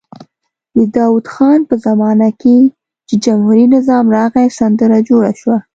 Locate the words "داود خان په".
0.95-1.75